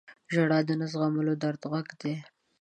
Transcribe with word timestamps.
•ژړا 0.33 0.59
د 0.67 0.69
نه 0.79 0.85
زغملو 0.91 1.33
درد 1.43 1.61
غږ 1.71 1.87
دی. 2.01 2.15